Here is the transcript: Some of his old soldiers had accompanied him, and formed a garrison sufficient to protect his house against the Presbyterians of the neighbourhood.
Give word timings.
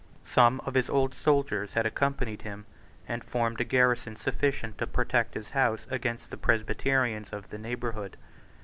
Some 0.25 0.61
of 0.61 0.73
his 0.73 0.89
old 0.89 1.13
soldiers 1.13 1.75
had 1.75 1.85
accompanied 1.85 2.41
him, 2.41 2.65
and 3.07 3.23
formed 3.23 3.61
a 3.61 3.63
garrison 3.63 4.15
sufficient 4.15 4.79
to 4.79 4.87
protect 4.87 5.35
his 5.35 5.51
house 5.51 5.85
against 5.91 6.31
the 6.31 6.37
Presbyterians 6.37 7.29
of 7.29 7.51
the 7.51 7.59
neighbourhood. 7.59 8.17